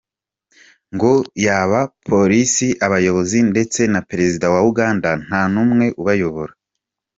Ngo 0.93 1.13
yaba 1.45 1.81
polisi, 2.07 2.67
abayobozi 2.85 3.37
ndetse 3.51 3.79
na 3.93 3.99
Perezida 4.09 4.45
wa 4.53 4.61
Uganda 4.71 5.09
nta 5.25 5.41
n’umwe 5.53 5.85
ubayobora. 6.01 6.53